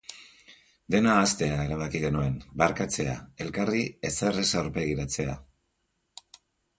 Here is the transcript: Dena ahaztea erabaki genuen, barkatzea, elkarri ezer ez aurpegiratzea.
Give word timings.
Dena 0.93 1.09
ahaztea 1.15 1.57
erabaki 1.65 1.99
genuen, 2.05 2.39
barkatzea, 2.61 3.13
elkarri 3.45 3.83
ezer 4.11 4.39
ez 4.45 4.49
aurpegiratzea. 4.63 5.37